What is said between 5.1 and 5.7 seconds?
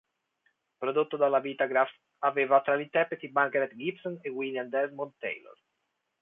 Taylor.